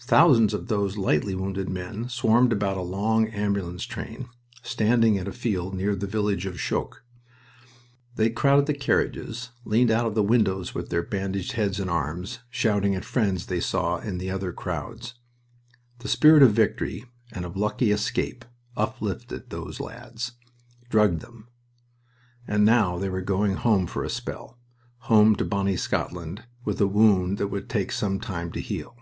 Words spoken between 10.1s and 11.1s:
the windows with their